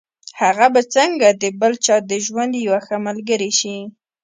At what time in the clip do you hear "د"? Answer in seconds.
1.41-1.43, 2.09-2.11